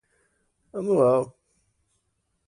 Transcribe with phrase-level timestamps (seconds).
[0.81, 1.19] anual